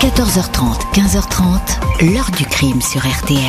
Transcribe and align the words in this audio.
14h30, 0.00 0.92
15h30, 0.92 2.12
l'heure 2.12 2.30
du 2.36 2.44
crime 2.44 2.82
sur 2.82 3.00
RTL. 3.00 3.40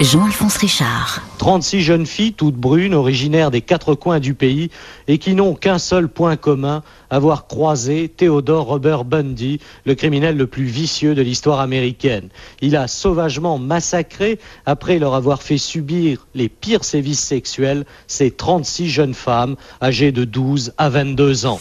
Jean-Alphonse 0.00 0.58
Richard. 0.58 1.22
36 1.38 1.80
jeunes 1.80 2.04
filles, 2.04 2.34
toutes 2.34 2.56
brunes, 2.56 2.92
originaires 2.92 3.50
des 3.50 3.62
quatre 3.62 3.94
coins 3.94 4.20
du 4.20 4.34
pays, 4.34 4.70
et 5.08 5.16
qui 5.16 5.34
n'ont 5.34 5.54
qu'un 5.54 5.78
seul 5.78 6.08
point 6.08 6.36
commun, 6.36 6.82
avoir 7.08 7.46
croisé 7.46 8.10
Theodore 8.14 8.66
Robert 8.66 9.04
Bundy, 9.04 9.60
le 9.86 9.94
criminel 9.94 10.36
le 10.36 10.46
plus 10.46 10.64
vicieux 10.64 11.14
de 11.14 11.22
l'histoire 11.22 11.60
américaine. 11.60 12.28
Il 12.60 12.76
a 12.76 12.86
sauvagement 12.86 13.58
massacré, 13.58 14.38
après 14.66 14.98
leur 14.98 15.14
avoir 15.14 15.42
fait 15.42 15.58
subir 15.58 16.26
les 16.34 16.50
pires 16.50 16.84
sévices 16.84 17.22
sexuels, 17.22 17.86
ces 18.06 18.30
36 18.30 18.90
jeunes 18.90 19.14
femmes, 19.14 19.56
âgées 19.80 20.12
de 20.12 20.24
12 20.24 20.74
à 20.76 20.90
22 20.90 21.46
ans. 21.46 21.60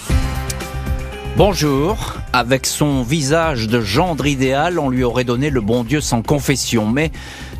Bonjour. 1.38 2.21
Avec 2.34 2.66
son 2.66 3.04
visage 3.04 3.68
de 3.68 3.82
gendre 3.82 4.26
idéal, 4.26 4.80
on 4.80 4.90
lui 4.90 5.04
aurait 5.04 5.26
donné 5.26 5.50
le 5.50 5.60
bon 5.60 5.84
Dieu 5.84 6.00
sans 6.00 6.22
confession. 6.22 6.88
Mais 6.88 7.12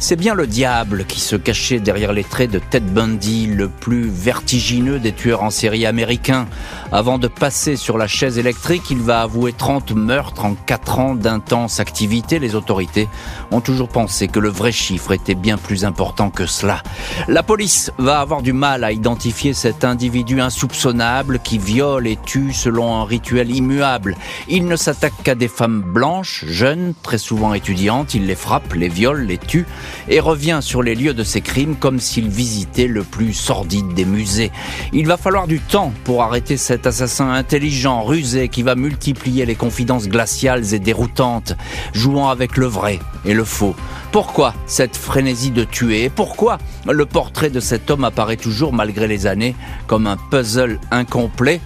c'est 0.02 0.16
bien 0.16 0.34
le 0.34 0.48
diable 0.48 1.06
qui 1.06 1.20
se 1.20 1.36
cachait 1.36 1.80
derrière 1.80 2.12
les 2.12 2.24
traits 2.24 2.50
de 2.50 2.58
Ted 2.58 2.90
Bundy, 2.90 3.46
le 3.46 3.70
plus 3.70 4.10
vertigineux 4.10 4.98
des 4.98 5.12
tueurs 5.12 5.44
en 5.44 5.52
série 5.52 5.86
américains. 5.86 6.48
Avant 6.92 7.20
de 7.20 7.28
passer 7.28 7.76
sur 7.76 8.00
la 8.00 8.08
chaise 8.08 8.40
électrique, 8.40 8.90
il 8.90 8.98
va 8.98 9.22
avouer 9.22 9.54
30 9.54 9.92
meurtres 9.92 10.44
en 10.44 10.56
4 10.56 11.00
ans 11.00 11.14
d'intense 11.14 11.80
activité. 11.80 12.40
Les 12.40 12.56
autorités 12.56 13.08
ont 13.52 13.62
toujours 13.62 13.90
pensé 13.90 14.28
que 14.28 14.40
le 14.40 14.50
vrai 14.50 14.72
chiffre 14.72 15.12
était 15.12 15.36
bien 15.36 15.60
plus 15.60 15.86
important 15.86 16.32
que 16.32 16.48
cela. 16.48 16.82
La 17.28 17.44
police 17.44 17.92
va 18.00 18.20
avoir 18.20 18.42
du 18.42 18.54
mal 18.54 18.84
à 18.84 18.92
identifier 18.92 19.54
cet 19.54 19.86
individu 19.86 20.42
insoupçonnable 20.42 21.40
qui 21.44 21.60
viole 21.60 22.08
et 22.08 22.18
tue 22.26 22.54
selon 22.54 22.96
un 22.96 23.06
rituel 23.06 23.56
immuable. 23.56 24.18
Il 24.48 24.66
ne 24.66 24.76
s'attaque 24.76 25.14
qu'à 25.24 25.36
des 25.36 25.48
femmes 25.48 25.82
blanches, 25.82 26.44
jeunes, 26.48 26.96
très 27.04 27.20
souvent 27.20 27.54
étudiantes. 27.54 28.16
Il 28.16 28.26
les 28.26 28.36
frappe, 28.36 28.74
les 28.74 28.90
viole, 28.90 29.22
les 29.22 29.38
tue 29.38 29.68
et 30.08 30.20
revient 30.20 30.60
sur 30.62 30.84
les 30.84 30.96
lieux 30.96 31.14
de 31.14 31.24
ses 31.24 31.42
crimes 31.42 31.76
comme 31.76 32.00
s'il 32.00 32.30
visitait 32.30 32.88
le 32.88 33.04
plus 33.04 33.34
sordide 33.34 33.94
des 33.94 34.06
musées. 34.06 34.52
Il 34.94 35.08
va 35.08 35.18
falloir 35.18 35.48
du 35.48 35.60
temps 35.60 35.94
pour 36.04 36.24
arrêter 36.24 36.58
cet 36.58 36.88
assassin 36.88 37.32
intelligent, 37.32 38.04
rusé, 38.04 38.50
qui 38.50 38.64
va 38.64 38.76
multiplier 38.76 39.46
les 39.46 39.56
confidences 39.56 40.08
glaciales 40.08 40.74
et 40.74 40.80
déroutantes, 40.80 41.54
jouant 41.94 42.30
avec 42.30 42.58
le 42.58 42.66
vrai 42.66 43.00
et 43.26 43.34
le 43.34 43.44
faux. 43.44 43.76
Pourquoi 44.12 44.54
cette 44.66 44.98
frénésie 44.98 45.52
de 45.52 45.64
tuer? 45.64 46.10
Pourquoi 46.10 46.58
le 46.86 47.06
portrait 47.06 47.50
de 47.50 47.60
cet 47.60 47.90
homme 47.90 48.04
apparaît 48.04 48.38
toujours, 48.38 48.74
malgré 48.74 49.08
les 49.08 49.28
années, 49.28 49.56
comme 49.88 50.08
un 50.08 50.18
puzzle 50.18 50.80
incomplet? 50.92 51.62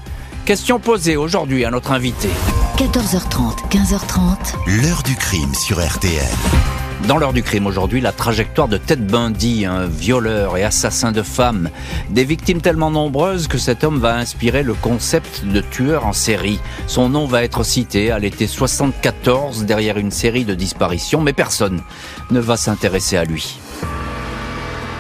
Question 0.46 0.80
posée 0.80 1.16
aujourd'hui 1.18 1.66
à 1.66 1.72
notre 1.72 1.92
invité. 1.92 2.30
14h30, 2.78 3.68
15h30. 3.72 4.84
L'heure 4.84 5.02
du 5.02 5.16
crime 5.16 5.56
sur 5.56 5.84
RTL. 5.84 6.75
Dans 7.08 7.18
l'heure 7.18 7.34
du 7.34 7.44
crime 7.44 7.68
aujourd'hui, 7.68 8.02
la 8.02 8.12
trajectoire 8.12 8.68
de 8.68 8.78
Ted 8.78 9.04
Bundy, 9.04 9.66
un 9.66 9.86
violeur 9.86 10.58
et 10.58 10.64
assassin 10.64 11.12
de 11.12 11.22
femmes. 11.22 11.70
Des 12.10 12.24
victimes 12.24 12.62
tellement 12.62 12.90
nombreuses 12.90 13.48
que 13.48 13.60
cet 13.60 13.84
homme 13.84 14.00
va 14.00 14.16
inspirer 14.16 14.64
le 14.64 14.74
concept 14.74 15.46
de 15.46 15.62
tueur 15.62 16.08
en 16.08 16.14
série. 16.14 16.60
Son 16.88 17.10
nom 17.10 17.28
va 17.28 17.44
être 17.44 17.62
cité 17.64 18.10
à 18.10 18.18
l'été 18.18 18.48
74 18.48 19.66
derrière 19.66 20.00
une 20.00 20.10
série 20.10 20.46
de 20.46 20.56
disparitions, 20.56 21.22
mais 21.22 21.34
personne 21.34 21.84
ne 22.32 22.40
va 22.40 22.58
s'intéresser 22.58 23.18
à 23.18 23.24
lui. 23.24 23.60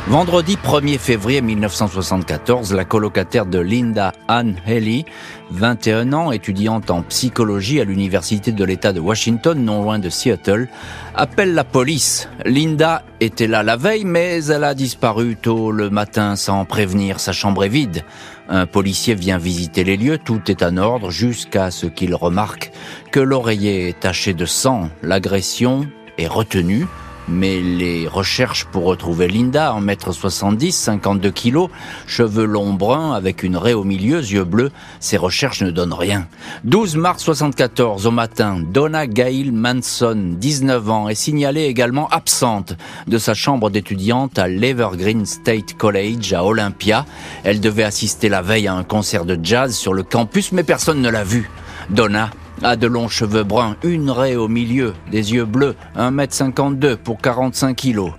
Vendredi 0.07 0.55
1er 0.55 0.99
février 0.99 1.41
1974, 1.41 2.73
la 2.73 2.85
colocataire 2.85 3.47
de 3.47 3.57
Linda 3.57 4.11
Ann 4.27 4.55
Haley, 4.67 5.03
21 5.49 6.13
ans, 6.13 6.31
étudiante 6.31 6.91
en 6.91 7.01
psychologie 7.01 7.81
à 7.81 7.85
l'université 7.85 8.51
de 8.51 8.63
l'État 8.63 8.93
de 8.93 8.99
Washington, 8.99 9.57
non 9.57 9.81
loin 9.81 9.97
de 9.97 10.09
Seattle, 10.09 10.67
appelle 11.15 11.55
la 11.55 11.63
police. 11.63 12.29
Linda 12.45 13.01
était 13.19 13.47
là 13.47 13.63
la 13.63 13.77
veille, 13.77 14.05
mais 14.05 14.45
elle 14.45 14.63
a 14.63 14.75
disparu 14.75 15.37
tôt 15.37 15.71
le 15.71 15.89
matin 15.89 16.35
sans 16.35 16.65
prévenir. 16.65 17.19
Sa 17.19 17.31
chambre 17.31 17.63
est 17.63 17.69
vide. 17.69 18.03
Un 18.47 18.67
policier 18.67 19.15
vient 19.15 19.39
visiter 19.39 19.83
les 19.83 19.97
lieux, 19.97 20.19
tout 20.19 20.51
est 20.51 20.61
en 20.61 20.77
ordre 20.77 21.09
jusqu'à 21.09 21.71
ce 21.71 21.87
qu'il 21.87 22.13
remarque 22.13 22.71
que 23.11 23.19
l'oreiller 23.19 23.89
est 23.89 24.01
taché 24.01 24.35
de 24.35 24.45
sang. 24.45 24.89
L'agression 25.01 25.87
est 26.19 26.27
retenue 26.27 26.85
mais 27.27 27.61
les 27.61 28.07
recherches 28.07 28.65
pour 28.65 28.85
retrouver 28.85 29.27
Linda, 29.27 29.73
en 29.73 29.81
mètre 29.81 30.11
70, 30.11 30.71
52 30.71 31.31
kilos, 31.31 31.69
cheveux 32.07 32.45
longs 32.45 32.73
bruns 32.73 33.13
avec 33.13 33.43
une 33.43 33.57
raie 33.57 33.73
au 33.73 33.83
milieu, 33.83 34.19
yeux 34.19 34.43
bleus, 34.43 34.71
ces 34.99 35.17
recherches 35.17 35.61
ne 35.61 35.71
donnent 35.71 35.93
rien. 35.93 36.27
12 36.63 36.95
mars 36.97 37.23
74 37.23 38.07
au 38.07 38.11
matin, 38.11 38.59
Donna 38.61 39.07
Gail 39.07 39.51
Manson, 39.51 40.35
19 40.37 40.89
ans, 40.89 41.09
est 41.09 41.15
signalée 41.15 41.65
également 41.65 42.07
absente 42.09 42.73
de 43.07 43.17
sa 43.17 43.33
chambre 43.33 43.69
d'étudiante 43.69 44.37
à 44.39 44.47
l'Evergreen 44.47 45.25
State 45.25 45.75
College 45.77 46.33
à 46.33 46.43
Olympia. 46.43 47.05
Elle 47.43 47.59
devait 47.59 47.83
assister 47.83 48.29
la 48.29 48.41
veille 48.41 48.67
à 48.67 48.73
un 48.73 48.83
concert 48.83 49.25
de 49.25 49.39
jazz 49.41 49.75
sur 49.75 49.93
le 49.93 50.03
campus, 50.03 50.51
mais 50.51 50.63
personne 50.63 51.01
ne 51.01 51.09
l'a 51.09 51.23
vue. 51.23 51.49
Donna 51.89 52.29
a 52.61 52.75
de 52.75 52.87
longs 52.87 53.07
cheveux 53.07 53.43
bruns, 53.43 53.75
une 53.83 54.09
raie 54.09 54.35
au 54.35 54.47
milieu, 54.47 54.93
des 55.11 55.33
yeux 55.33 55.45
bleus, 55.45 55.75
1m52 55.97 56.95
pour 56.95 57.19
45 57.19 57.75
kilos. 57.75 58.11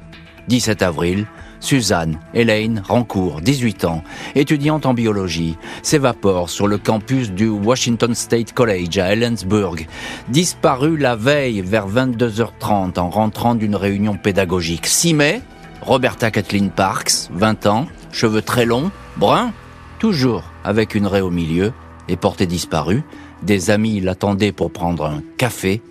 17 0.49 0.83
avril, 0.83 1.27
Suzanne 1.61 2.19
Elaine 2.35 2.83
Rancourt, 2.87 3.41
18 3.41 3.85
ans, 3.85 4.05
étudiante 4.35 4.87
en 4.87 4.95
biologie, 4.95 5.57
s'évapore 5.83 6.51
sur 6.51 6.69
le 6.69 6.79
campus 6.79 7.33
du 7.33 7.49
Washington 7.49 8.15
State 8.15 8.53
College 8.53 8.99
à 8.99 9.13
Ellensburg, 9.13 9.87
disparue 10.29 10.97
la 10.97 11.17
veille 11.17 11.63
vers 11.63 11.89
22h30 11.89 12.99
en 12.99 13.11
rentrant 13.11 13.55
d'une 13.55 13.77
réunion 13.77 14.17
pédagogique. 14.17 14.87
6 14.87 15.15
mai, 15.15 15.43
Roberta 15.83 16.31
Kathleen 16.31 16.71
Parks, 16.71 17.29
20 17.33 17.67
ans, 17.67 17.87
cheveux 18.13 18.43
très 18.43 18.65
longs, 18.65 18.91
bruns, 19.17 19.53
toujours 19.99 20.45
avec 20.65 20.95
une 20.95 21.07
raie 21.07 21.21
au 21.21 21.31
milieu, 21.31 21.73
et 22.09 22.17
portée 22.17 22.47
disparue. 22.47 23.03
Des 23.43 23.71
amis 23.71 24.01
l'attendaient 24.01 24.53
pour 24.53 24.71
prendre 24.71 25.05
un 25.05 25.23
café. 25.37 25.83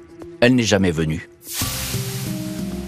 Elle 0.42 0.56
n'est 0.56 0.64
jamais 0.64 0.92
venue. 0.92 1.30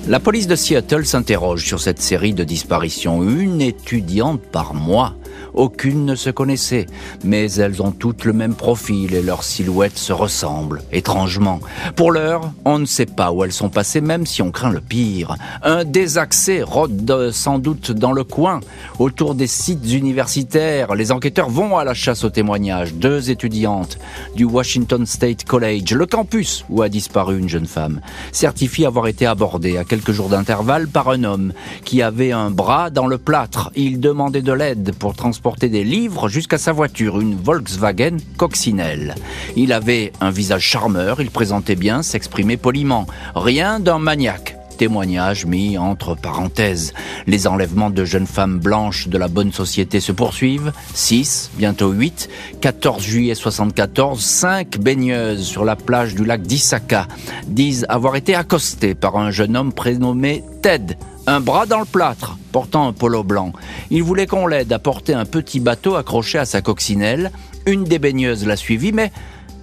La 0.07 0.19
police 0.19 0.47
de 0.47 0.55
Seattle 0.55 1.05
s'interroge 1.05 1.65
sur 1.65 1.81
cette 1.81 2.01
série 2.01 2.33
de 2.33 2.43
disparitions. 2.43 3.23
Une 3.23 3.61
étudiante 3.61 4.41
par 4.41 4.73
mois. 4.73 5.15
Aucune 5.57 6.05
ne 6.05 6.13
se 6.13 6.29
connaissait, 6.29 6.85
mais 7.23 7.51
elles 7.53 7.81
ont 7.81 7.89
toutes 7.89 8.25
le 8.25 8.33
même 8.33 8.53
profil 8.53 9.15
et 9.15 9.23
leurs 9.23 9.43
silhouettes 9.43 9.97
se 9.97 10.13
ressemblent, 10.13 10.83
étrangement. 10.91 11.59
Pour 11.95 12.11
l'heure, 12.11 12.51
on 12.63 12.77
ne 12.77 12.85
sait 12.85 13.07
pas 13.07 13.31
où 13.31 13.43
elles 13.43 13.51
sont 13.51 13.69
passées, 13.69 13.99
même 13.99 14.27
si 14.27 14.43
on 14.43 14.51
craint 14.51 14.69
le 14.69 14.81
pire. 14.81 15.35
Un 15.63 15.83
désaccès 15.83 16.61
rôde 16.61 17.31
sans 17.31 17.57
doute 17.57 17.91
dans 17.91 18.11
le 18.11 18.23
coin, 18.23 18.59
autour 18.99 19.33
des 19.33 19.47
sites 19.47 19.91
universitaires. 19.91 20.93
Les 20.93 21.11
enquêteurs 21.11 21.49
vont 21.49 21.75
à 21.75 21.83
la 21.83 21.95
chasse 21.95 22.23
aux 22.23 22.29
témoignages. 22.29 22.93
Deux 22.93 23.31
étudiantes 23.31 23.97
du 24.35 24.45
Washington 24.45 25.07
State 25.07 25.43
College, 25.43 25.91
le 25.91 26.05
campus 26.05 26.65
où 26.69 26.83
a 26.83 26.89
disparu 26.89 27.39
une 27.39 27.49
jeune 27.49 27.65
femme, 27.65 28.01
certifient 28.31 28.85
avoir 28.85 29.07
été 29.07 29.25
abordées 29.25 29.79
à 29.79 29.83
quelques 29.83 30.11
jours 30.11 30.29
d'intervalle 30.29 30.87
par 30.87 31.09
un 31.09 31.23
homme 31.23 31.51
qui 31.83 32.03
avait 32.03 32.31
un 32.31 32.51
bras 32.51 32.91
dans 32.91 33.07
le 33.07 33.17
plâtre. 33.17 33.71
Il 33.75 33.99
demandait 33.99 34.43
de 34.43 34.53
l'aide 34.53 34.93
pour 34.93 35.15
transporter 35.15 35.46
des 35.55 35.83
livres 35.83 36.27
jusqu'à 36.27 36.57
sa 36.57 36.73
voiture, 36.73 37.19
une 37.21 37.35
Volkswagen 37.35 38.17
coccinelle. 38.35 39.15
Il 39.55 39.71
avait 39.71 40.11
un 40.19 40.29
visage 40.29 40.63
charmeur, 40.63 41.21
il 41.21 41.31
présentait 41.31 41.75
bien, 41.75 42.03
s'exprimait 42.03 42.57
poliment. 42.57 43.07
Rien 43.35 43.79
d'un 43.79 43.99
maniaque 43.99 44.56
témoignage 44.77 45.45
mis 45.45 45.77
entre 45.77 46.15
parenthèses. 46.15 46.93
Les 47.25 47.47
enlèvements 47.47 47.89
de 47.89 48.05
jeunes 48.05 48.27
femmes 48.27 48.59
blanches 48.59 49.07
de 49.07 49.17
la 49.17 49.27
bonne 49.27 49.51
société 49.51 49.99
se 49.99 50.11
poursuivent. 50.11 50.71
6, 50.93 51.51
bientôt 51.57 51.91
8. 51.91 52.29
14 52.61 53.03
juillet 53.03 53.35
74, 53.35 54.21
5 54.21 54.77
baigneuses 54.77 55.43
sur 55.43 55.65
la 55.65 55.75
plage 55.75 56.15
du 56.15 56.23
lac 56.23 56.43
d'Issaka 56.43 57.07
disent 57.47 57.85
avoir 57.89 58.15
été 58.15 58.35
accostées 58.35 58.95
par 58.95 59.17
un 59.17 59.31
jeune 59.31 59.57
homme 59.57 59.73
prénommé 59.73 60.43
Ted, 60.61 60.97
un 61.25 61.39
bras 61.39 61.65
dans 61.65 61.79
le 61.79 61.85
plâtre, 61.85 62.37
portant 62.51 62.87
un 62.87 62.93
polo 62.93 63.23
blanc. 63.23 63.53
Il 63.89 64.03
voulait 64.03 64.27
qu'on 64.27 64.47
l'aide 64.47 64.71
à 64.71 64.79
porter 64.79 65.13
un 65.13 65.25
petit 65.25 65.59
bateau 65.59 65.95
accroché 65.95 66.37
à 66.37 66.45
sa 66.45 66.61
coccinelle. 66.61 67.31
Une 67.65 67.83
des 67.83 67.99
baigneuses 67.99 68.45
l'a 68.45 68.55
suivi, 68.55 68.91
mais 68.91 69.11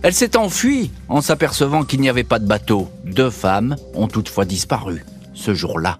elle 0.03 0.12
s'est 0.12 0.37
enfuie 0.37 0.91
en 1.09 1.23
s'apercevant 1.23 1.85
qu'il 1.85 2.00
n'y 2.00 2.11
avait 2.11 2.25
pas 2.25 2.38
de 2.38 2.47
bateau. 2.47 2.88
Deux 3.05 3.31
femmes 3.31 3.77
ont 3.94 4.09
toutefois 4.09 4.44
disparu 4.44 5.03
ce 5.35 5.55
jour-là. 5.55 5.99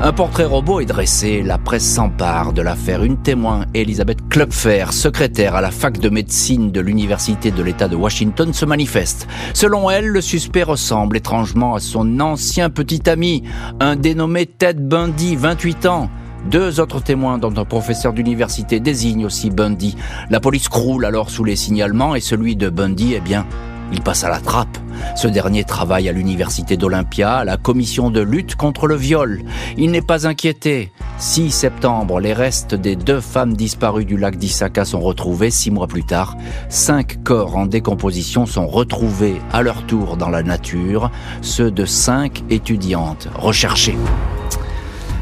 Un 0.00 0.12
portrait 0.12 0.44
robot 0.44 0.78
est 0.78 0.86
dressé, 0.86 1.42
la 1.42 1.58
presse 1.58 1.84
s'empare 1.84 2.52
de 2.52 2.62
l'affaire. 2.62 3.02
Une 3.02 3.16
témoin, 3.16 3.64
Elisabeth 3.74 4.28
Klupfer, 4.28 4.92
secrétaire 4.92 5.56
à 5.56 5.60
la 5.60 5.72
fac 5.72 5.98
de 5.98 6.08
médecine 6.08 6.70
de 6.70 6.80
l'Université 6.80 7.50
de 7.50 7.62
l'État 7.64 7.88
de 7.88 7.96
Washington, 7.96 8.52
se 8.52 8.64
manifeste. 8.64 9.26
Selon 9.54 9.90
elle, 9.90 10.06
le 10.06 10.20
suspect 10.20 10.62
ressemble 10.62 11.16
étrangement 11.16 11.74
à 11.74 11.80
son 11.80 12.20
ancien 12.20 12.70
petit 12.70 13.10
ami, 13.10 13.42
un 13.80 13.96
dénommé 13.96 14.46
Ted 14.46 14.78
Bundy, 14.80 15.34
28 15.34 15.86
ans. 15.86 16.10
Deux 16.48 16.78
autres 16.78 17.02
témoins, 17.02 17.38
dont 17.38 17.52
un 17.56 17.64
professeur 17.64 18.12
d'université, 18.12 18.78
désignent 18.78 19.26
aussi 19.26 19.50
Bundy. 19.50 19.96
La 20.30 20.38
police 20.38 20.68
croule 20.68 21.06
alors 21.06 21.30
sous 21.30 21.42
les 21.42 21.56
signalements 21.56 22.14
et 22.14 22.20
celui 22.20 22.54
de 22.54 22.70
Bundy, 22.70 23.14
eh 23.16 23.20
bien, 23.20 23.46
Il 23.92 24.02
passe 24.02 24.24
à 24.24 24.28
la 24.28 24.40
trappe. 24.40 24.76
Ce 25.16 25.28
dernier 25.28 25.64
travaille 25.64 26.08
à 26.08 26.12
l'université 26.12 26.76
d'Olympia, 26.76 27.36
à 27.36 27.44
la 27.44 27.56
commission 27.56 28.10
de 28.10 28.20
lutte 28.20 28.56
contre 28.56 28.86
le 28.86 28.96
viol. 28.96 29.42
Il 29.76 29.90
n'est 29.90 30.02
pas 30.02 30.26
inquiété. 30.26 30.92
6 31.18 31.50
septembre, 31.50 32.20
les 32.20 32.32
restes 32.32 32.74
des 32.74 32.94
deux 32.94 33.20
femmes 33.20 33.54
disparues 33.54 34.04
du 34.04 34.16
lac 34.16 34.36
d'Isaka 34.36 34.84
sont 34.84 35.00
retrouvés. 35.00 35.50
Six 35.50 35.70
mois 35.70 35.88
plus 35.88 36.04
tard, 36.04 36.36
cinq 36.68 37.24
corps 37.24 37.56
en 37.56 37.66
décomposition 37.66 38.46
sont 38.46 38.68
retrouvés 38.68 39.40
à 39.52 39.62
leur 39.62 39.84
tour 39.86 40.16
dans 40.16 40.28
la 40.28 40.42
nature, 40.42 41.10
ceux 41.42 41.70
de 41.70 41.84
cinq 41.84 42.44
étudiantes 42.50 43.28
recherchées. 43.34 43.96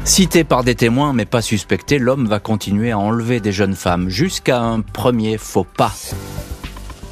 Cité 0.03 0.43
par 0.43 0.63
des 0.63 0.75
témoins 0.75 1.13
mais 1.13 1.25
pas 1.25 1.41
suspecté, 1.41 1.97
l'homme 1.99 2.27
va 2.27 2.39
continuer 2.39 2.91
à 2.91 2.99
enlever 2.99 3.39
des 3.39 3.51
jeunes 3.51 3.75
femmes 3.75 4.07
jusqu'à 4.07 4.61
un 4.61 4.81
premier 4.81 5.37
faux 5.37 5.65
pas. 5.65 5.93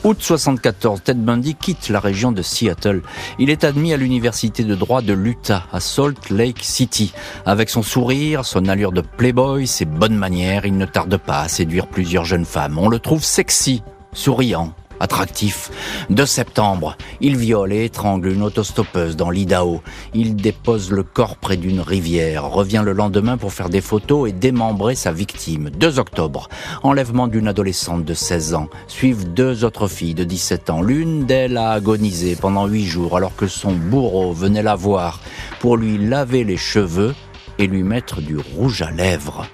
Août 0.06 0.22
74, 0.22 1.02
Ted 1.02 1.20
Bundy 1.20 1.56
quitte 1.56 1.90
la 1.90 2.00
région 2.00 2.32
de 2.32 2.44
Seattle. 2.44 3.02
Il 3.40 3.50
est 3.50 3.64
admis 3.64 3.92
à 3.92 3.98
l'université 3.98 4.64
de 4.64 4.76
droit 4.76 5.02
de 5.02 5.14
l'Utah, 5.14 5.66
à 5.74 5.80
Salt 5.80 6.30
Lake 6.30 6.60
City. 6.62 7.12
Avec 7.48 7.72
son 7.72 7.82
sourire, 7.82 8.46
son 8.46 8.68
allure 8.68 8.92
de 8.92 9.02
playboy, 9.02 9.66
ses 9.66 9.86
bonnes 9.86 10.16
manières, 10.16 10.68
il 10.68 10.78
ne 10.78 10.86
tarde 10.86 11.18
pas 11.18 11.40
à 11.40 11.48
séduire 11.48 11.88
plusieurs 11.88 12.24
jeunes 12.24 12.46
femmes. 12.46 12.78
On 12.78 12.88
le 12.88 13.00
trouve 13.00 13.24
sexy, 13.24 13.82
souriant, 14.14 14.76
attractif. 15.00 15.72
De 16.10 16.26
septembre, 16.26 16.98
il 17.22 17.36
viole 17.36 17.74
et 17.74 17.86
étrangle 17.86 18.30
une 18.30 18.44
autostoppeuse 18.44 19.16
dans 19.16 19.30
l'Idaho. 19.30 19.82
Il 20.14 20.36
dépose 20.36 20.92
le 20.92 21.04
corps 21.04 21.38
près 21.38 21.58
d'une 21.58 21.82
rivière, 21.82 22.50
revient 22.50 22.84
le 22.84 22.94
lendemain 22.94 23.38
pour 23.38 23.54
faire 23.54 23.70
des 23.70 23.82
photos 23.82 24.30
et 24.30 24.34
démembrer 24.34 24.96
sa 24.96 25.12
victime. 25.12 25.70
2 25.70 26.00
octobre, 26.00 26.48
enlèvement 26.84 27.28
d'une 27.28 27.48
adolescente 27.48 28.06
de 28.06 28.14
16 28.14 28.54
ans. 28.56 28.70
Suivent 28.88 29.34
deux 29.34 29.64
autres 29.64 29.88
filles 29.88 30.14
de 30.14 30.24
17 30.24 30.70
ans. 30.70 30.82
L'une 30.82 31.26
d'elles 31.26 31.58
a 31.58 31.72
agonisé 31.72 32.36
pendant 32.36 32.68
8 32.68 32.86
jours 32.86 33.18
alors 33.18 33.36
que 33.36 33.48
son 33.48 33.74
bourreau 33.74 34.34
venait 34.34 34.64
la 34.64 34.76
voir 34.76 35.22
pour 35.60 35.78
lui 35.78 35.98
laver 35.98 36.44
les 36.44 36.58
cheveux 36.58 37.16
et 37.58 37.68
lui 37.68 37.84
mettre 37.84 38.22
du 38.22 38.38
rouge 38.38 38.82
à 38.82 38.92
lèvres 38.92 39.46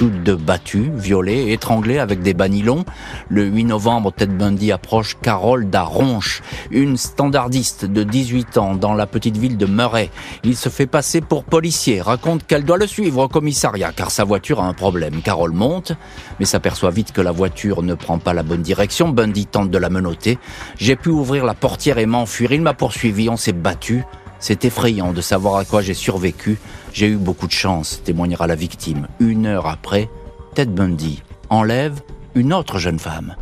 toutes 0.00 0.30
battues, 0.30 0.90
violées, 0.94 1.52
étranglées 1.52 1.98
avec 1.98 2.22
des 2.22 2.32
banilons. 2.32 2.86
Le 3.28 3.44
8 3.44 3.64
novembre, 3.64 4.10
Ted 4.10 4.32
Bundy 4.32 4.72
approche 4.72 5.18
Carole 5.20 5.68
Daronche, 5.68 6.40
une 6.70 6.96
standardiste 6.96 7.84
de 7.84 8.02
18 8.02 8.56
ans 8.56 8.74
dans 8.76 8.94
la 8.94 9.06
petite 9.06 9.36
ville 9.36 9.58
de 9.58 9.66
Murray. 9.66 10.08
Il 10.42 10.56
se 10.56 10.70
fait 10.70 10.86
passer 10.86 11.20
pour 11.20 11.44
policier, 11.44 12.00
raconte 12.00 12.46
qu'elle 12.46 12.64
doit 12.64 12.78
le 12.78 12.86
suivre 12.86 13.24
au 13.24 13.28
commissariat 13.28 13.92
car 13.94 14.10
sa 14.10 14.24
voiture 14.24 14.62
a 14.62 14.64
un 14.64 14.72
problème. 14.72 15.20
Carole 15.20 15.52
monte, 15.52 15.92
mais 16.38 16.46
s'aperçoit 16.46 16.90
vite 16.90 17.12
que 17.12 17.20
la 17.20 17.32
voiture 17.32 17.82
ne 17.82 17.92
prend 17.92 18.18
pas 18.18 18.32
la 18.32 18.42
bonne 18.42 18.62
direction. 18.62 19.10
Bundy 19.10 19.44
tente 19.44 19.70
de 19.70 19.76
la 19.76 19.90
menotter. 19.90 20.38
J'ai 20.78 20.96
pu 20.96 21.10
ouvrir 21.10 21.44
la 21.44 21.52
portière 21.52 21.98
et 21.98 22.06
m'enfuir. 22.06 22.52
Il 22.52 22.62
m'a 22.62 22.72
poursuivi, 22.72 23.28
on 23.28 23.36
s'est 23.36 23.52
battu. 23.52 24.02
C'est 24.40 24.64
effrayant 24.64 25.12
de 25.12 25.20
savoir 25.20 25.56
à 25.56 25.64
quoi 25.64 25.82
j'ai 25.82 25.94
survécu. 25.94 26.58
J'ai 26.92 27.06
eu 27.08 27.16
beaucoup 27.16 27.46
de 27.46 27.52
chance, 27.52 28.02
témoignera 28.02 28.46
la 28.46 28.54
victime. 28.54 29.06
Une 29.20 29.46
heure 29.46 29.66
après, 29.66 30.08
Ted 30.54 30.72
Bundy 30.72 31.22
enlève 31.50 32.00
une 32.34 32.52
autre 32.52 32.78
jeune 32.78 32.98
femme. 32.98 33.36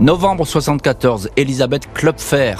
Novembre 0.00 0.46
74, 0.46 1.30
Elisabeth 1.36 1.92
Klopfer, 1.92 2.54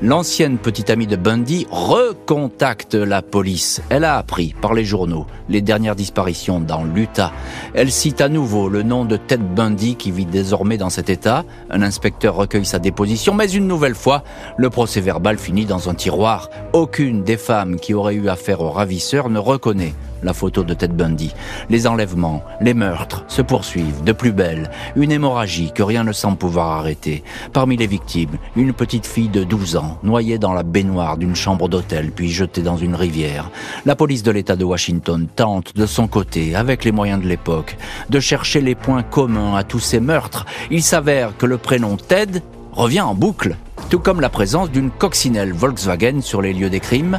l'ancienne 0.00 0.58
petite 0.58 0.90
amie 0.90 1.08
de 1.08 1.16
Bundy, 1.16 1.66
recontacte 1.68 2.94
la 2.94 3.20
police. 3.20 3.82
Elle 3.88 4.04
a 4.04 4.16
appris 4.16 4.54
par 4.60 4.74
les 4.74 4.84
journaux 4.84 5.26
les 5.48 5.60
dernières 5.60 5.96
disparitions 5.96 6.60
dans 6.60 6.84
l'Utah. 6.84 7.32
Elle 7.74 7.90
cite 7.90 8.20
à 8.20 8.28
nouveau 8.28 8.68
le 8.68 8.84
nom 8.84 9.04
de 9.04 9.16
Ted 9.16 9.42
Bundy 9.42 9.96
qui 9.96 10.12
vit 10.12 10.24
désormais 10.24 10.78
dans 10.78 10.88
cet 10.88 11.10
état. 11.10 11.44
Un 11.68 11.82
inspecteur 11.82 12.36
recueille 12.36 12.64
sa 12.64 12.78
déposition, 12.78 13.34
mais 13.34 13.50
une 13.50 13.66
nouvelle 13.66 13.96
fois, 13.96 14.22
le 14.56 14.70
procès 14.70 15.00
verbal 15.00 15.36
finit 15.36 15.66
dans 15.66 15.88
un 15.88 15.94
tiroir. 15.94 16.48
Aucune 16.74 17.24
des 17.24 17.38
femmes 17.38 17.80
qui 17.80 17.92
auraient 17.92 18.14
eu 18.14 18.28
affaire 18.28 18.60
au 18.60 18.70
ravisseur 18.70 19.30
ne 19.30 19.40
reconnaît 19.40 19.94
la 20.22 20.32
photo 20.32 20.62
de 20.62 20.74
Ted 20.74 20.94
Bundy. 20.94 21.32
Les 21.70 21.86
enlèvements, 21.86 22.42
les 22.60 22.74
meurtres 22.74 23.24
se 23.28 23.42
poursuivent 23.42 24.02
de 24.04 24.12
plus 24.12 24.32
belle. 24.32 24.70
Une 24.96 25.12
hémorragie 25.12 25.72
que 25.72 25.82
rien 25.82 26.04
ne 26.04 26.12
semble 26.12 26.38
pouvoir 26.38 26.78
arrêter. 26.78 27.24
Parmi 27.52 27.76
les 27.76 27.86
victimes, 27.86 28.38
une 28.56 28.72
petite 28.72 29.06
fille 29.06 29.28
de 29.28 29.44
12 29.44 29.76
ans, 29.76 29.98
noyée 30.02 30.38
dans 30.38 30.52
la 30.52 30.62
baignoire 30.62 31.16
d'une 31.16 31.36
chambre 31.36 31.68
d'hôtel 31.68 32.12
puis 32.12 32.30
jetée 32.30 32.62
dans 32.62 32.76
une 32.76 32.94
rivière. 32.94 33.50
La 33.86 33.96
police 33.96 34.22
de 34.22 34.30
l'État 34.30 34.56
de 34.56 34.64
Washington 34.64 35.26
tente 35.34 35.74
de 35.74 35.86
son 35.86 36.08
côté, 36.08 36.54
avec 36.54 36.84
les 36.84 36.92
moyens 36.92 37.22
de 37.22 37.28
l'époque, 37.28 37.76
de 38.10 38.20
chercher 38.20 38.60
les 38.60 38.74
points 38.74 39.02
communs 39.02 39.56
à 39.56 39.64
tous 39.64 39.80
ces 39.80 40.00
meurtres. 40.00 40.46
Il 40.70 40.82
s'avère 40.82 41.36
que 41.36 41.46
le 41.46 41.58
prénom 41.58 41.96
Ted 41.96 42.42
revient 42.72 43.02
en 43.02 43.14
boucle, 43.14 43.56
tout 43.90 43.98
comme 43.98 44.20
la 44.20 44.28
présence 44.28 44.70
d'une 44.70 44.90
coccinelle 44.90 45.52
Volkswagen 45.52 46.20
sur 46.20 46.42
les 46.42 46.52
lieux 46.52 46.70
des 46.70 46.80
crimes. 46.80 47.18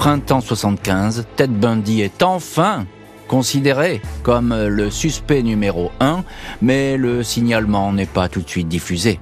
Printemps 0.00 0.40
75, 0.40 1.26
Ted 1.36 1.52
Bundy 1.52 2.00
est 2.00 2.22
enfin 2.22 2.86
considéré 3.28 4.00
comme 4.22 4.56
le 4.56 4.90
suspect 4.90 5.42
numéro 5.42 5.90
1, 6.00 6.24
mais 6.62 6.96
le 6.96 7.22
signalement 7.22 7.92
n'est 7.92 8.06
pas 8.06 8.30
tout 8.30 8.40
de 8.40 8.48
suite 8.48 8.66
diffusé. 8.66 9.20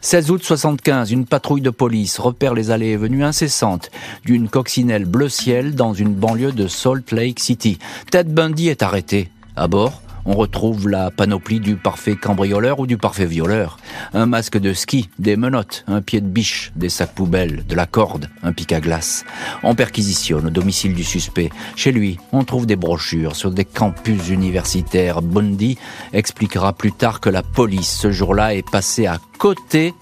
16 0.00 0.30
août 0.30 0.42
75, 0.42 1.10
une 1.10 1.26
patrouille 1.26 1.60
de 1.60 1.68
police 1.68 2.18
repère 2.18 2.54
les 2.54 2.70
allées 2.70 2.92
et 2.92 2.96
venues 2.96 3.22
incessantes 3.22 3.90
d'une 4.24 4.48
coccinelle 4.48 5.04
bleu 5.04 5.28
ciel 5.28 5.74
dans 5.74 5.92
une 5.92 6.14
banlieue 6.14 6.52
de 6.52 6.68
Salt 6.68 7.14
Lake 7.14 7.38
City. 7.38 7.78
Ted 8.10 8.32
Bundy 8.32 8.70
est 8.70 8.82
arrêté. 8.82 9.30
À 9.56 9.68
bord, 9.68 10.00
on 10.26 10.34
retrouve 10.34 10.88
la 10.88 11.10
panoplie 11.10 11.60
du 11.60 11.76
parfait 11.76 12.16
cambrioleur 12.16 12.80
ou 12.80 12.86
du 12.86 12.98
parfait 12.98 13.26
violeur. 13.26 13.78
Un 14.12 14.26
masque 14.26 14.58
de 14.58 14.72
ski, 14.72 15.08
des 15.18 15.36
menottes, 15.36 15.84
un 15.86 16.02
pied 16.02 16.20
de 16.20 16.26
biche, 16.26 16.72
des 16.74 16.88
sacs 16.88 17.14
poubelles, 17.14 17.64
de 17.66 17.74
la 17.74 17.86
corde, 17.86 18.28
un 18.42 18.52
pic 18.52 18.72
à 18.72 18.80
glace. 18.80 19.24
On 19.62 19.74
perquisitionne 19.74 20.48
au 20.48 20.50
domicile 20.50 20.94
du 20.94 21.04
suspect. 21.04 21.50
Chez 21.76 21.92
lui, 21.92 22.18
on 22.32 22.44
trouve 22.44 22.66
des 22.66 22.76
brochures 22.76 23.36
sur 23.36 23.52
des 23.52 23.64
campus 23.64 24.28
universitaires. 24.28 25.22
Bundy 25.22 25.78
expliquera 26.12 26.72
plus 26.72 26.92
tard 26.92 27.20
que 27.20 27.30
la 27.30 27.42
police, 27.42 27.96
ce 27.96 28.10
jour-là, 28.10 28.54
est 28.54 28.68
passée 28.68 29.06
à 29.06 29.18
côté 29.38 29.94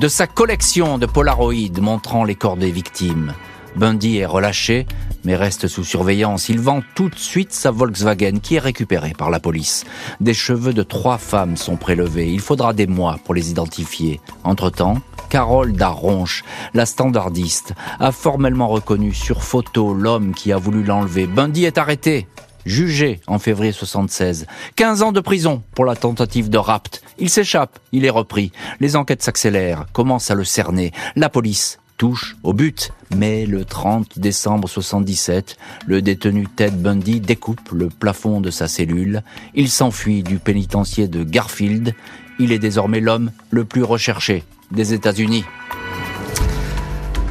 de 0.00 0.08
sa 0.08 0.26
collection 0.26 0.98
de 0.98 1.06
polaroïdes 1.06 1.80
montrant 1.80 2.24
les 2.24 2.34
corps 2.34 2.56
des 2.56 2.70
victimes. 2.70 3.34
Bundy 3.76 4.18
est 4.18 4.26
relâché, 4.26 4.86
mais 5.26 5.36
reste 5.36 5.66
sous 5.66 5.84
surveillance. 5.84 6.48
Il 6.48 6.60
vend 6.60 6.82
tout 6.94 7.08
de 7.08 7.18
suite 7.18 7.52
sa 7.52 7.72
Volkswagen 7.72 8.38
qui 8.40 8.54
est 8.54 8.60
récupérée 8.60 9.12
par 9.12 9.28
la 9.28 9.40
police. 9.40 9.84
Des 10.20 10.34
cheveux 10.34 10.72
de 10.72 10.84
trois 10.84 11.18
femmes 11.18 11.56
sont 11.56 11.76
prélevés. 11.76 12.32
Il 12.32 12.40
faudra 12.40 12.72
des 12.72 12.86
mois 12.86 13.18
pour 13.24 13.34
les 13.34 13.50
identifier. 13.50 14.20
Entre-temps, 14.44 14.98
Carole 15.28 15.72
Daronche, 15.72 16.44
la 16.74 16.86
standardiste, 16.86 17.74
a 17.98 18.12
formellement 18.12 18.68
reconnu 18.68 19.12
sur 19.12 19.42
photo 19.42 19.92
l'homme 19.92 20.32
qui 20.32 20.52
a 20.52 20.58
voulu 20.58 20.84
l'enlever. 20.84 21.26
Bundy 21.26 21.64
est 21.64 21.76
arrêté 21.76 22.28
jugé 22.64 23.20
en 23.26 23.38
février 23.38 23.72
76. 23.72 24.46
15 24.74 25.02
ans 25.02 25.12
de 25.12 25.20
prison 25.20 25.62
pour 25.74 25.84
la 25.84 25.96
tentative 25.96 26.50
de 26.50 26.58
rapt. 26.58 27.02
Il 27.18 27.30
s'échappe, 27.30 27.78
il 27.92 28.04
est 28.04 28.10
repris. 28.10 28.52
Les 28.80 28.96
enquêtes 28.96 29.22
s'accélèrent, 29.22 29.86
commencent 29.92 30.30
à 30.30 30.34
le 30.34 30.44
cerner. 30.44 30.92
La 31.14 31.28
police 31.28 31.78
touche 31.96 32.36
au 32.42 32.52
but. 32.52 32.92
Mais 33.16 33.46
le 33.46 33.64
30 33.64 34.18
décembre 34.18 34.68
77, 34.68 35.56
le 35.86 36.02
détenu 36.02 36.46
Ted 36.46 36.76
Bundy 36.76 37.20
découpe 37.20 37.70
le 37.72 37.88
plafond 37.88 38.40
de 38.40 38.50
sa 38.50 38.68
cellule. 38.68 39.22
Il 39.54 39.68
s'enfuit 39.68 40.22
du 40.22 40.38
pénitencier 40.38 41.08
de 41.08 41.24
Garfield. 41.24 41.94
Il 42.38 42.52
est 42.52 42.58
désormais 42.58 43.00
l'homme 43.00 43.30
le 43.50 43.64
plus 43.64 43.82
recherché 43.82 44.44
des 44.70 44.92
États-Unis. 44.92 45.44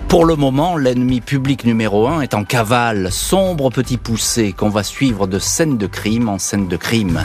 Pour 0.08 0.26
le 0.26 0.36
moment, 0.36 0.78
l'ennemi 0.78 1.20
public 1.20 1.66
numéro 1.66 2.08
un 2.08 2.22
est 2.22 2.36
en 2.36 2.46
cavale, 2.46 3.12
sombre 3.12 3.70
petit 3.70 3.98
poussé 3.98 4.54
qu'on 4.54 4.70
va 4.70 4.84
suivre 4.84 5.28
de 5.28 5.40
scène 5.40 5.78
de 5.78 5.88
crime 5.88 6.30
en 6.30 6.40
scène 6.40 6.68
de 6.68 6.78
crime. 6.78 7.22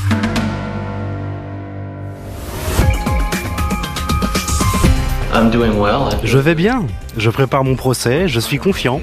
Je 6.22 6.38
vais 6.38 6.54
bien. 6.54 6.84
Je 7.16 7.30
prépare 7.30 7.64
mon 7.64 7.74
procès, 7.74 8.28
je 8.28 8.40
suis 8.40 8.58
confiant. 8.58 9.00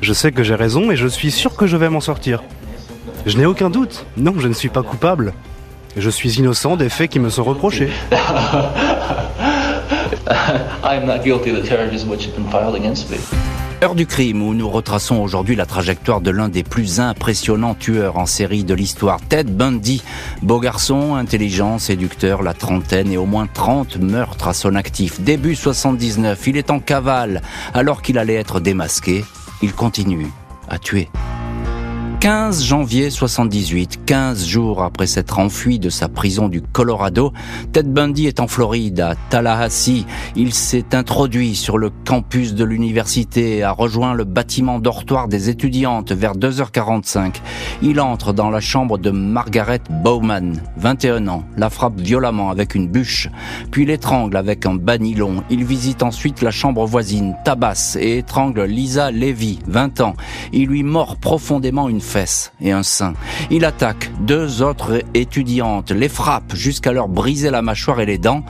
Je 0.00 0.12
sais 0.12 0.32
que 0.32 0.42
j'ai 0.42 0.54
raison 0.54 0.90
et 0.90 0.96
je 0.96 1.06
suis 1.06 1.30
sûr 1.30 1.56
que 1.56 1.66
je 1.66 1.76
vais 1.76 1.88
m'en 1.88 2.00
sortir. 2.00 2.42
Je 3.26 3.36
n'ai 3.36 3.46
aucun 3.46 3.70
doute. 3.70 4.06
Non, 4.16 4.34
je 4.38 4.48
ne 4.48 4.54
suis 4.54 4.68
pas 4.68 4.82
coupable. 4.82 5.32
Je 5.96 6.10
suis 6.10 6.34
innocent 6.38 6.76
des 6.76 6.88
faits 6.88 7.10
qui 7.10 7.18
me 7.18 7.30
sont 7.30 7.44
reprochés. 7.44 7.90
Heure 13.86 13.94
du 13.94 14.06
crime 14.06 14.42
où 14.42 14.52
nous 14.52 14.68
retraçons 14.68 15.14
aujourd'hui 15.18 15.54
la 15.54 15.64
trajectoire 15.64 16.20
de 16.20 16.32
l'un 16.32 16.48
des 16.48 16.64
plus 16.64 16.98
impressionnants 16.98 17.76
tueurs 17.76 18.16
en 18.16 18.26
série 18.26 18.64
de 18.64 18.74
l'histoire, 18.74 19.20
Ted 19.20 19.48
Bundy. 19.52 20.02
Beau 20.42 20.58
garçon, 20.58 21.14
intelligent, 21.14 21.78
séducteur, 21.78 22.42
la 22.42 22.52
trentaine 22.52 23.12
et 23.12 23.16
au 23.16 23.26
moins 23.26 23.46
30 23.46 23.98
meurtres 23.98 24.48
à 24.48 24.54
son 24.54 24.74
actif. 24.74 25.20
Début 25.20 25.54
79, 25.54 26.48
il 26.48 26.56
est 26.56 26.72
en 26.72 26.80
cavale 26.80 27.42
alors 27.74 28.02
qu'il 28.02 28.18
allait 28.18 28.34
être 28.34 28.58
démasqué. 28.58 29.24
Il 29.62 29.72
continue 29.72 30.32
à 30.68 30.80
tuer. 30.80 31.08
15 32.26 32.64
janvier 32.64 33.08
78, 33.08 34.00
15 34.04 34.46
jours 34.48 34.82
après 34.82 35.06
s'être 35.06 35.38
enfui 35.38 35.78
de 35.78 35.90
sa 35.90 36.08
prison 36.08 36.48
du 36.48 36.60
Colorado, 36.60 37.32
Ted 37.70 37.88
Bundy 37.88 38.26
est 38.26 38.40
en 38.40 38.48
Floride, 38.48 38.98
à 38.98 39.14
Tallahassee. 39.30 40.06
Il 40.34 40.52
s'est 40.52 40.96
introduit 40.96 41.54
sur 41.54 41.78
le 41.78 41.92
campus 42.04 42.54
de 42.54 42.64
l'université, 42.64 43.62
a 43.62 43.70
rejoint 43.70 44.12
le 44.12 44.24
bâtiment 44.24 44.80
dortoir 44.80 45.28
des 45.28 45.50
étudiantes 45.50 46.10
vers 46.10 46.34
2h45. 46.34 47.36
Il 47.80 48.00
entre 48.00 48.32
dans 48.32 48.50
la 48.50 48.58
chambre 48.58 48.98
de 48.98 49.10
Margaret 49.10 49.82
Bowman, 49.88 50.54
21 50.78 51.28
ans, 51.28 51.44
la 51.56 51.70
frappe 51.70 52.00
violemment 52.00 52.50
avec 52.50 52.74
une 52.74 52.88
bûche, 52.88 53.28
puis 53.70 53.86
l'étrangle 53.86 54.36
avec 54.36 54.66
un 54.66 54.74
banilon. 54.74 55.44
Il 55.48 55.64
visite 55.64 56.02
ensuite 56.02 56.42
la 56.42 56.50
chambre 56.50 56.86
voisine, 56.86 57.36
tabasse 57.44 57.94
et 57.94 58.18
étrangle 58.18 58.64
Lisa 58.64 59.12
Levy, 59.12 59.60
20 59.68 60.00
ans. 60.00 60.16
Il 60.52 60.66
lui 60.66 60.82
mord 60.82 61.18
profondément 61.18 61.88
une 61.88 62.00
et 62.60 62.72
un 62.72 62.82
sein. 62.82 63.12
Il 63.50 63.64
attaque 63.64 64.10
deux 64.20 64.62
autres 64.62 65.02
étudiantes, 65.14 65.90
les 65.90 66.08
frappe 66.08 66.54
jusqu'à 66.54 66.92
leur 66.92 67.08
briser 67.08 67.50
la 67.50 67.62
mâchoire 67.62 68.00
et 68.00 68.06
les 68.06 68.18
dents. 68.18 68.42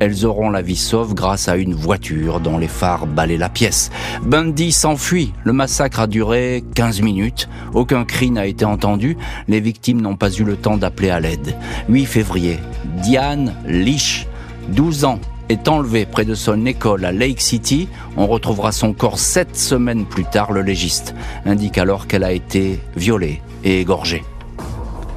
Elles 0.00 0.26
auront 0.26 0.50
la 0.50 0.60
vie 0.60 0.76
sauve 0.76 1.14
grâce 1.14 1.48
à 1.48 1.56
une 1.56 1.74
voiture 1.74 2.40
dont 2.40 2.58
les 2.58 2.68
phares 2.68 3.06
balaient 3.06 3.38
la 3.38 3.48
pièce. 3.48 3.90
Bundy 4.22 4.72
s'enfuit. 4.72 5.32
Le 5.44 5.52
massacre 5.52 6.00
a 6.00 6.06
duré 6.06 6.62
15 6.74 7.00
minutes. 7.00 7.48
Aucun 7.72 8.04
cri 8.04 8.30
n'a 8.30 8.46
été 8.46 8.64
entendu. 8.64 9.16
Les 9.48 9.60
victimes 9.60 10.02
n'ont 10.02 10.16
pas 10.16 10.30
eu 10.30 10.44
le 10.44 10.56
temps 10.56 10.76
d'appeler 10.76 11.10
à 11.10 11.20
l'aide. 11.20 11.56
8 11.88 12.04
février. 12.04 12.58
Diane 13.02 13.54
Leach, 13.66 14.26
12 14.68 15.04
ans, 15.04 15.20
est 15.48 15.68
enlevée 15.68 16.06
près 16.06 16.24
de 16.24 16.34
son 16.34 16.66
école 16.66 17.04
à 17.04 17.12
Lake 17.12 17.40
City. 17.40 17.88
On 18.16 18.26
retrouvera 18.26 18.72
son 18.72 18.92
corps 18.92 19.18
sept 19.18 19.56
semaines 19.56 20.06
plus 20.06 20.24
tard. 20.24 20.52
Le 20.52 20.62
légiste 20.62 21.14
indique 21.46 21.78
alors 21.78 22.06
qu'elle 22.06 22.24
a 22.24 22.32
été 22.32 22.80
violée 22.96 23.40
et 23.64 23.80
égorgée. 23.80 24.22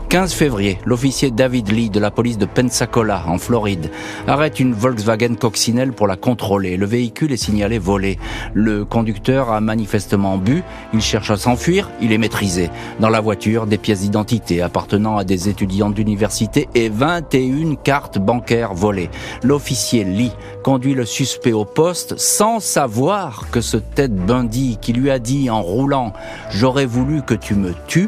15 0.09 0.33
février, 0.33 0.79
l'officier 0.85 1.31
David 1.31 1.69
Lee 1.69 1.89
de 1.89 1.99
la 1.99 2.11
police 2.11 2.37
de 2.37 2.45
Pensacola, 2.45 3.23
en 3.27 3.37
Floride, 3.37 3.91
arrête 4.25 4.57
une 4.57 4.73
Volkswagen 4.73 5.35
coccinelle 5.35 5.91
pour 5.91 6.07
la 6.07 6.15
contrôler. 6.15 6.77
Le 6.77 6.85
véhicule 6.85 7.33
est 7.33 7.37
signalé 7.37 7.77
volé. 7.77 8.17
Le 8.53 8.85
conducteur 8.85 9.51
a 9.51 9.59
manifestement 9.59 10.37
bu, 10.37 10.63
il 10.93 11.01
cherche 11.01 11.29
à 11.29 11.35
s'enfuir, 11.35 11.89
il 12.01 12.13
est 12.13 12.17
maîtrisé. 12.17 12.69
Dans 13.01 13.09
la 13.09 13.19
voiture, 13.19 13.67
des 13.67 13.77
pièces 13.77 13.99
d'identité 13.99 14.61
appartenant 14.61 15.17
à 15.17 15.25
des 15.25 15.49
étudiants 15.49 15.89
d'université 15.89 16.69
et 16.73 16.87
21 16.87 17.75
cartes 17.75 18.17
bancaires 18.17 18.73
volées. 18.73 19.09
L'officier 19.43 20.05
Lee 20.05 20.31
conduit 20.63 20.93
le 20.93 21.05
suspect 21.05 21.51
au 21.51 21.65
poste 21.65 22.17
sans 22.17 22.61
savoir 22.61 23.51
que 23.51 23.59
ce 23.59 23.75
tête 23.75 24.15
Bundy 24.15 24.77
qui 24.79 24.93
lui 24.93 25.11
a 25.11 25.19
dit 25.19 25.49
en 25.49 25.61
roulant 25.61 26.13
«J'aurais 26.49 26.85
voulu 26.85 27.23
que 27.23 27.33
tu 27.33 27.55
me 27.55 27.73
tues» 27.87 28.07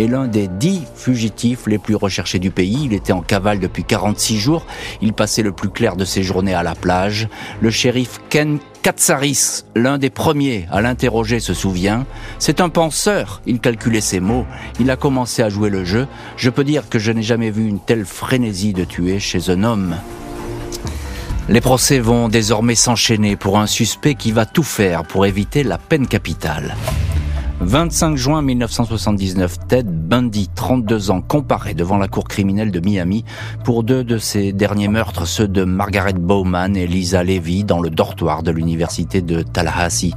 est 0.00 0.06
l'un 0.06 0.26
des 0.26 0.48
dix 0.48 0.82
fugitifs 0.94 1.66
les 1.66 1.78
plus 1.78 1.94
recherchés 1.94 2.38
du 2.38 2.50
pays. 2.50 2.84
Il 2.84 2.92
était 2.94 3.12
en 3.12 3.20
cavale 3.20 3.60
depuis 3.60 3.84
46 3.84 4.38
jours. 4.38 4.66
Il 5.02 5.12
passait 5.12 5.42
le 5.42 5.52
plus 5.52 5.70
clair 5.70 5.96
de 5.96 6.04
ses 6.04 6.22
journées 6.22 6.54
à 6.54 6.62
la 6.62 6.74
plage. 6.74 7.28
Le 7.60 7.70
shérif 7.70 8.20
Ken 8.30 8.58
Katsaris, 8.82 9.64
l'un 9.74 9.98
des 9.98 10.10
premiers 10.10 10.66
à 10.70 10.80
l'interroger, 10.80 11.38
se 11.38 11.54
souvient. 11.54 12.06
C'est 12.38 12.60
un 12.60 12.70
penseur. 12.70 13.42
Il 13.46 13.60
calculait 13.60 14.00
ses 14.00 14.20
mots. 14.20 14.46
Il 14.80 14.90
a 14.90 14.96
commencé 14.96 15.42
à 15.42 15.48
jouer 15.50 15.70
le 15.70 15.84
jeu. 15.84 16.06
Je 16.36 16.50
peux 16.50 16.64
dire 16.64 16.88
que 16.88 16.98
je 16.98 17.12
n'ai 17.12 17.22
jamais 17.22 17.50
vu 17.50 17.66
une 17.68 17.80
telle 17.80 18.06
frénésie 18.06 18.72
de 18.72 18.84
tuer 18.84 19.20
chez 19.20 19.50
un 19.50 19.62
homme. 19.64 19.96
Les 21.48 21.60
procès 21.60 21.98
vont 21.98 22.28
désormais 22.28 22.76
s'enchaîner 22.76 23.36
pour 23.36 23.58
un 23.58 23.66
suspect 23.66 24.14
qui 24.14 24.32
va 24.32 24.46
tout 24.46 24.62
faire 24.62 25.02
pour 25.02 25.26
éviter 25.26 25.64
la 25.64 25.78
peine 25.78 26.06
capitale. 26.06 26.76
25 27.62 28.16
juin 28.16 28.40
1979, 28.40 29.68
Ted 29.68 29.86
Bundy, 29.86 30.48
32 30.54 31.10
ans, 31.10 31.20
comparé 31.20 31.74
devant 31.74 31.98
la 31.98 32.08
cour 32.08 32.24
criminelle 32.24 32.70
de 32.70 32.80
Miami 32.80 33.22
pour 33.64 33.84
deux 33.84 34.02
de 34.02 34.16
ses 34.16 34.54
derniers 34.54 34.88
meurtres, 34.88 35.26
ceux 35.26 35.46
de 35.46 35.64
Margaret 35.64 36.14
Bowman 36.14 36.74
et 36.74 36.86
Lisa 36.86 37.22
Levy 37.22 37.64
dans 37.64 37.80
le 37.80 37.90
dortoir 37.90 38.42
de 38.42 38.50
l'université 38.50 39.20
de 39.20 39.42
Tallahassee. 39.42 40.14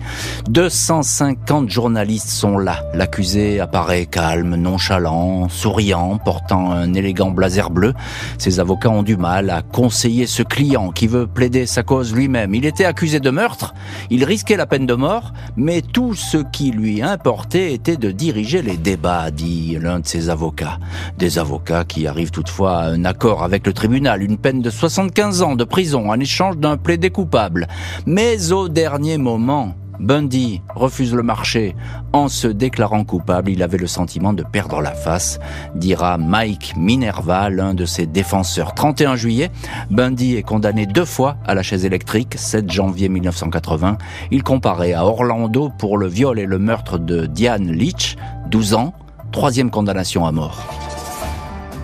250 0.47 1.69
journalistes 1.69 2.29
sont 2.29 2.57
là. 2.57 2.85
L'accusé 2.93 3.59
apparaît 3.59 4.05
calme, 4.05 4.55
nonchalant, 4.55 5.49
souriant, 5.49 6.17
portant 6.23 6.71
un 6.71 6.93
élégant 6.93 7.31
blazer 7.31 7.69
bleu. 7.69 7.93
Ses 8.37 8.61
avocats 8.61 8.89
ont 8.89 9.03
du 9.03 9.17
mal 9.17 9.49
à 9.49 9.61
conseiller 9.61 10.27
ce 10.27 10.43
client 10.43 10.91
qui 10.91 11.07
veut 11.07 11.27
plaider 11.27 11.65
sa 11.65 11.83
cause 11.83 12.15
lui-même. 12.15 12.55
Il 12.55 12.65
était 12.65 12.85
accusé 12.85 13.19
de 13.19 13.29
meurtre, 13.29 13.73
il 14.09 14.23
risquait 14.23 14.55
la 14.55 14.65
peine 14.65 14.85
de 14.85 14.93
mort, 14.93 15.33
mais 15.57 15.81
tout 15.81 16.13
ce 16.13 16.37
qui 16.37 16.71
lui 16.71 17.01
importe 17.01 17.32
était 17.73 17.97
de 17.97 18.11
diriger 18.11 18.61
les 18.61 18.77
débats, 18.77 19.31
dit 19.31 19.77
l'un 19.81 19.99
de 19.99 20.07
ses 20.07 20.29
avocats. 20.29 20.79
Des 21.17 21.39
avocats 21.39 21.83
qui 21.83 22.07
arrivent 22.07 22.31
toutefois 22.31 22.77
à 22.77 22.89
un 22.89 23.05
accord 23.05 23.43
avec 23.43 23.65
le 23.65 23.73
tribunal, 23.73 24.21
une 24.21 24.37
peine 24.37 24.61
de 24.61 24.69
75 24.69 25.41
ans 25.41 25.55
de 25.55 25.63
prison 25.63 26.09
en 26.09 26.19
échange 26.19 26.57
d'un 26.57 26.77
plaidé 26.77 27.09
coupable. 27.09 27.67
Mais 28.05 28.51
au 28.51 28.69
dernier 28.69 29.17
moment, 29.17 29.75
Bundy 29.99 30.61
refuse 30.75 31.13
le 31.13 31.23
marché. 31.23 31.75
En 32.11 32.27
se 32.27 32.47
déclarant 32.47 33.03
coupable, 33.03 33.51
il 33.51 33.63
avait 33.63 33.77
le 33.77 33.87
sentiment 33.87 34.33
de 34.33 34.43
perdre 34.43 34.81
la 34.81 34.93
face, 34.93 35.39
dira 35.75 36.17
Mike 36.17 36.73
Minerva, 36.77 37.49
l'un 37.49 37.73
de 37.73 37.85
ses 37.85 38.05
défenseurs. 38.05 38.73
31 38.73 39.15
juillet, 39.15 39.51
Bundy 39.89 40.35
est 40.35 40.43
condamné 40.43 40.85
deux 40.85 41.05
fois 41.05 41.37
à 41.45 41.55
la 41.55 41.63
chaise 41.63 41.85
électrique, 41.85 42.35
7 42.37 42.71
janvier 42.71 43.09
1980. 43.09 43.97
Il 44.31 44.43
comparait 44.43 44.93
à 44.93 45.05
Orlando 45.05 45.69
pour 45.77 45.97
le 45.97 46.07
viol 46.07 46.39
et 46.39 46.45
le 46.45 46.59
meurtre 46.59 46.97
de 46.97 47.25
Diane 47.25 47.71
Leach, 47.71 48.17
12 48.49 48.73
ans, 48.73 48.93
troisième 49.31 49.71
condamnation 49.71 50.25
à 50.25 50.31
mort. 50.31 50.82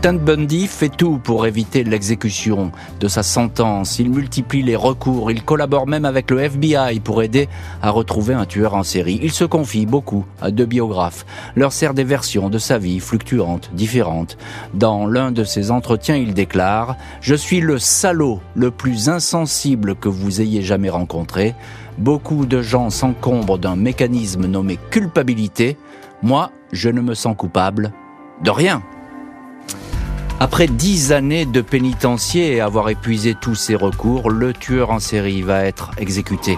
Ted 0.02 0.20
Bundy 0.20 0.68
fait 0.68 0.88
tout 0.88 1.20
pour 1.22 1.46
éviter 1.46 1.84
l'exécution 1.84 2.72
de 3.02 3.10
sa 3.10 3.22
sentence. 3.22 4.00
Il 4.00 4.10
multiplie 4.10 4.64
les 4.64 4.78
recours. 4.78 5.30
Il 5.30 5.44
collabore 5.44 5.88
même 5.88 6.06
avec 6.06 6.32
le 6.32 6.40
FBI 6.40 7.02
pour 7.02 7.22
aider 7.22 7.50
à 7.82 7.90
retrouver 7.90 8.34
un 8.34 8.46
tueur 8.46 8.76
en 8.76 8.84
série. 8.84 9.20
Il 9.22 9.34
se 9.34 9.44
confie 9.44 9.86
beaucoup 9.86 10.24
à 10.42 10.52
deux 10.52 10.66
biographes. 10.66 11.26
Leur 11.58 11.74
sert 11.74 11.94
des 11.94 12.06
versions 12.06 12.50
de 12.50 12.58
sa 12.60 12.78
vie 12.78 13.02
fluctuantes, 13.02 13.72
différentes. 13.74 14.38
Dans 14.74 15.06
l'un 15.06 15.34
de 15.34 15.44
ses 15.44 15.70
entretiens, 15.70 16.16
il 16.16 16.34
déclare 16.34 16.96
«Je 17.22 17.36
suis 17.36 17.60
le 17.60 17.78
salaud 17.78 18.40
le 18.56 18.72
plus 18.72 19.10
insensible 19.10 19.96
que 19.96 20.08
vous 20.08 20.40
ayez 20.40 20.62
jamais 20.62 20.90
rencontré. 20.90 21.56
Beaucoup 21.98 22.46
de 22.46 22.62
gens 22.62 22.90
s'encombrent 22.90 23.60
d'un 23.60 23.76
mécanisme 23.76 24.46
nommé 24.46 24.80
culpabilité. 24.92 25.76
Moi, 26.24 26.52
je 26.72 26.90
ne 26.90 27.02
me 27.02 27.16
sens 27.16 27.36
coupable 27.36 27.92
de 28.46 28.50
rien. 28.50 28.82
Après 30.42 30.68
dix 30.68 31.12
années 31.12 31.46
de 31.46 31.60
pénitencier 31.60 32.54
et 32.54 32.62
avoir 32.62 32.88
épuisé 32.88 33.36
tous 33.36 33.56
ses 33.56 33.76
recours, 33.76 34.30
le 34.30 34.54
tueur 34.54 34.90
en 34.90 35.00
série 35.00 35.42
va 35.42 35.66
être 35.66 35.92
exécuté. 35.98 36.58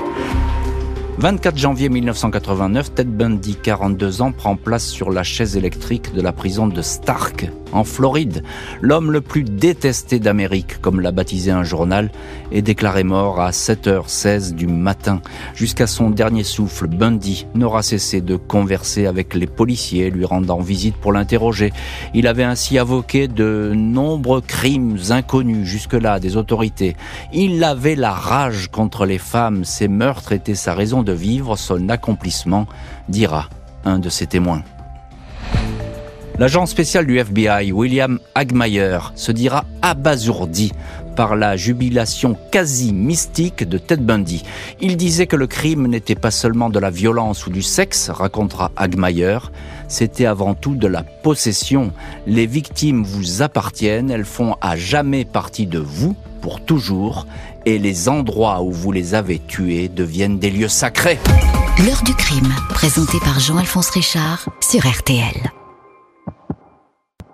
24 1.18 1.58
janvier 1.58 1.90
1989, 1.90 2.94
Ted 2.94 3.10
Bundy, 3.10 3.56
42 3.56 4.22
ans, 4.22 4.32
prend 4.34 4.56
place 4.56 4.86
sur 4.88 5.10
la 5.10 5.24
chaise 5.24 5.58
électrique 5.58 6.14
de 6.14 6.22
la 6.22 6.32
prison 6.32 6.68
de 6.68 6.82
Stark, 6.84 7.50
en 7.72 7.84
Floride. 7.84 8.44
L'homme 8.82 9.12
le 9.12 9.22
plus 9.22 9.44
détesté 9.44 10.20
d'Amérique, 10.20 10.82
comme 10.82 11.02
l'a 11.02 11.12
baptisé 11.12 11.52
un 11.52 11.64
journal, 11.64 12.12
est 12.52 12.62
déclaré 12.62 13.04
mort 13.04 13.40
à 13.40 13.52
7h16 13.52 14.54
du 14.54 14.68
matin. 14.68 15.22
Jusqu'à 15.56 15.88
son 15.88 16.10
dernier 16.10 16.44
souffle, 16.44 16.88
Bundy 16.88 17.46
n'aura 17.56 17.84
cessé 17.84 18.22
de 18.22 18.36
converser 18.36 19.06
avec 19.06 19.34
les 19.34 19.48
policiers, 19.48 20.10
lui 20.10 20.26
rendant 20.26 20.60
visite 20.60 20.96
pour 20.96 21.14
l'interroger. 21.14 21.72
Il 22.14 22.28
avait 22.28 22.44
ainsi 22.44 22.78
avoqué 22.78 23.28
de 23.28 23.74
nombreux 23.76 24.42
crimes 24.42 24.98
inconnus 25.10 25.66
jusque-là 25.66 26.20
des 26.20 26.38
autorités. 26.38 26.96
Il 27.34 27.64
avait 27.64 27.96
la 27.96 28.12
rage 28.12 28.70
contre 28.70 29.06
les 29.06 29.18
femmes. 29.18 29.66
Ses 29.66 29.88
meurtres 29.88 30.32
étaient 30.32 30.56
sa 30.56 30.74
raison 30.74 31.04
de 31.04 31.14
vivre 31.14 31.56
son 31.56 31.90
accomplissement, 31.90 32.68
dira 33.10 33.50
un 33.86 34.00
de 34.00 34.10
ses 34.10 34.28
témoins. 34.28 34.64
L'agent 36.40 36.66
spécial 36.66 37.06
du 37.06 37.20
FBI, 37.20 37.72
William 37.72 38.20
Hagmeyer, 38.36 39.00
se 39.16 39.32
dira 39.32 39.66
abasourdi 39.82 40.72
par 41.16 41.36
la 41.36 41.56
jubilation 41.58 42.38
quasi 42.52 42.94
mystique 42.94 43.68
de 43.68 43.78
Ted 43.78 44.02
Bundy. 44.02 44.44
Il 44.80 44.98
disait 44.98 45.28
que 45.28 45.36
le 45.36 45.48
crime 45.48 45.88
n'était 45.88 46.16
pas 46.16 46.32
seulement 46.32 46.70
de 46.70 46.80
la 46.80 46.90
violence 46.90 47.46
ou 47.46 47.52
du 47.52 47.62
sexe, 47.62 48.10
racontera 48.10 48.72
Hagmeyer, 48.76 49.40
c'était 49.88 50.26
avant 50.26 50.56
tout 50.56 50.76
de 50.76 50.88
la 50.88 51.04
possession. 51.04 51.92
Les 52.26 52.48
victimes 52.48 53.04
vous 53.04 53.42
appartiennent, 53.42 54.10
elles 54.10 54.26
font 54.26 54.56
à 54.62 54.76
jamais 54.76 55.26
partie 55.26 55.68
de 55.68 55.80
vous, 55.80 56.16
pour 56.42 56.64
toujours, 56.64 57.28
et 57.66 57.78
les 57.78 58.10
endroits 58.10 58.64
où 58.64 58.72
vous 58.72 58.92
les 58.92 59.14
avez 59.14 59.40
tués 59.40 59.90
deviennent 59.90 60.40
des 60.40 60.50
lieux 60.50 60.70
sacrés. 60.70 61.20
L'heure 61.86 62.02
du 62.04 62.16
crime, 62.16 62.54
présenté 62.70 63.20
par 63.20 63.40
Jean-Alphonse 63.40 63.90
Richard 63.92 64.50
sur 64.62 64.88
RTL. 64.88 65.61